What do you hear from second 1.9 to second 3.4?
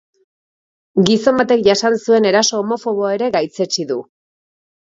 zuen eraso homofoboa ere